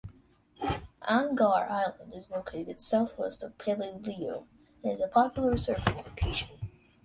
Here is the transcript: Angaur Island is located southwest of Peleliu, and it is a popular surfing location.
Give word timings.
Angaur 1.03 1.61
Island 1.69 2.15
is 2.15 2.31
located 2.31 2.81
southwest 2.81 3.43
of 3.43 3.55
Peleliu, 3.59 4.47
and 4.81 4.93
it 4.93 4.95
is 4.95 4.99
a 5.01 5.07
popular 5.07 5.53
surfing 5.53 5.95
location. 5.95 6.49